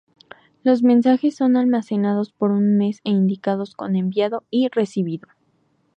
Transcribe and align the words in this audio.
Los 0.63 0.81
mensajes 0.81 1.35
son 1.35 1.55
almacenados 1.55 2.31
por 2.31 2.49
un 2.49 2.75
mes 2.75 2.97
e 3.03 3.11
indicados 3.11 3.75
con 3.75 3.95
"enviado" 3.95 4.43
y 4.49 4.67
"recibido". 4.69 5.27